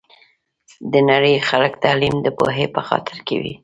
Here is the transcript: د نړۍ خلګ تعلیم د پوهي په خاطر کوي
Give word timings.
د 0.91 0.93
نړۍ 1.09 1.35
خلګ 1.47 1.73
تعلیم 1.83 2.15
د 2.21 2.27
پوهي 2.37 2.65
په 2.75 2.81
خاطر 2.87 3.17
کوي 3.27 3.53